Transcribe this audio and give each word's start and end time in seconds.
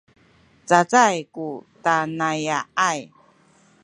cacay 0.69 1.17
ku 1.33 1.47
tanaya’ay 1.83 3.01